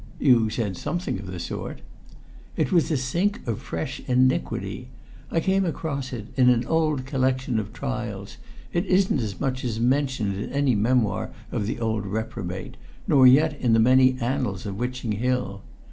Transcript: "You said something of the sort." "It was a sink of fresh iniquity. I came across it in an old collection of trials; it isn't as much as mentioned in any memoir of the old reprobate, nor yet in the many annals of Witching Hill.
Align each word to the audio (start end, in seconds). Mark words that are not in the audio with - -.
"You 0.19 0.49
said 0.49 0.77
something 0.77 1.19
of 1.19 1.27
the 1.27 1.37
sort." 1.39 1.81
"It 2.57 2.71
was 2.71 2.89
a 2.89 2.97
sink 2.97 3.47
of 3.47 3.61
fresh 3.61 4.01
iniquity. 4.07 4.89
I 5.29 5.39
came 5.39 5.63
across 5.63 6.11
it 6.11 6.29
in 6.35 6.49
an 6.49 6.65
old 6.65 7.05
collection 7.05 7.59
of 7.59 7.71
trials; 7.71 8.37
it 8.73 8.83
isn't 8.87 9.19
as 9.21 9.39
much 9.39 9.63
as 9.63 9.79
mentioned 9.79 10.37
in 10.37 10.49
any 10.51 10.73
memoir 10.73 11.29
of 11.51 11.67
the 11.67 11.77
old 11.79 12.07
reprobate, 12.07 12.77
nor 13.07 13.27
yet 13.27 13.61
in 13.61 13.73
the 13.73 13.79
many 13.79 14.17
annals 14.19 14.65
of 14.65 14.75
Witching 14.79 15.11
Hill. 15.11 15.61